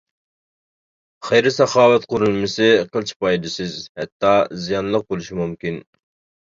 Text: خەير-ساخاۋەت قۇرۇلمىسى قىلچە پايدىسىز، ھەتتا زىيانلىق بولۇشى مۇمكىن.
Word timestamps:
خەير-ساخاۋەت 1.29 2.09
قۇرۇلمىسى 2.15 2.71
قىلچە 2.97 3.19
پايدىسىز، 3.27 3.79
ھەتتا 4.01 4.35
زىيانلىق 4.67 5.09
بولۇشى 5.13 5.41
مۇمكىن. 5.45 5.83